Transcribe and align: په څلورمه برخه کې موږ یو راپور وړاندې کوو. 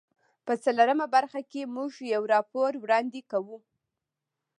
په 0.45 0.53
څلورمه 0.63 1.05
برخه 1.15 1.41
کې 1.51 1.71
موږ 1.75 1.91
یو 2.13 2.23
راپور 2.33 2.71
وړاندې 2.77 3.21
کوو. 3.31 3.57